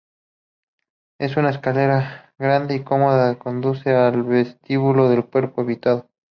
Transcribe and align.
Una 1.19 1.51
escalera 1.51 2.33
grande 2.39 2.73
y 2.73 2.83
cómoda 2.83 3.37
conduce 3.37 3.93
al 3.95 4.23
vestíbulo 4.23 5.11
del 5.11 5.23
cuerpo 5.29 5.61
habitado. 5.61 6.09